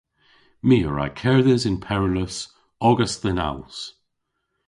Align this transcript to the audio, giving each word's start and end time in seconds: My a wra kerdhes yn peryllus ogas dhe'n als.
My 0.67 0.77
a 0.87 0.89
wra 0.91 1.05
kerdhes 1.19 1.63
yn 1.69 1.77
peryllus 1.85 2.37
ogas 2.89 3.13
dhe'n 3.21 3.39
als. 3.49 3.77